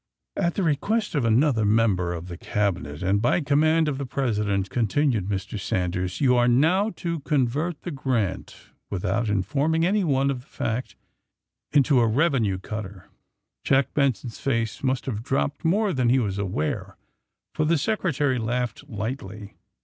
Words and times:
At 0.35 0.55
the 0.55 0.63
request 0.63 1.13
of 1.13 1.25
another 1.25 1.63
member 1.63 2.11
of 2.15 2.27
the 2.27 2.35
Cabinet, 2.35 3.03
and 3.03 3.21
by 3.21 3.39
command 3.39 3.87
of 3.87 3.99
the 3.99 4.05
President," 4.07 4.67
continued 4.71 5.27
Mr. 5.27 5.59
Sanders, 5.59 6.17
^^you 6.17 6.29
will 6.29 6.47
now 6.47 6.89
convert 7.23 7.83
the 7.83 7.91
^ 7.91 7.93
Grant, 7.93 8.47
^ 8.67 8.71
without 8.89 9.29
informing 9.29 9.85
anyone 9.85 10.31
of 10.31 10.39
the 10.39 10.47
fact, 10.47 10.95
into 11.71 11.99
a 11.99 12.07
revenue 12.07 12.57
cutter. 12.57 13.09
''Jack 13.63 13.93
Benson's 13.93 14.39
face 14.39 14.81
raust 14.83 15.05
have 15.05 15.21
dropped 15.21 15.63
more 15.63 15.93
than 15.93 16.09
he 16.09 16.17
was 16.17 16.39
aware, 16.39 16.97
for 17.53 17.63
the 17.65 17.77
Secretary 17.77 18.39
laughed 18.39 18.83
lightly. 18.89 19.53